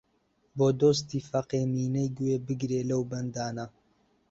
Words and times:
بۆ 0.57 0.67
دۆستی 0.79 1.19
فەقێ 1.29 1.61
مینەی 1.73 2.09
گوێ 2.17 2.35
بگرێ 2.47 2.81
لەو 2.89 3.01
بەندانە 3.11 3.65